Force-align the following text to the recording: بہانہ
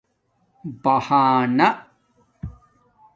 بہانہ 0.83 1.67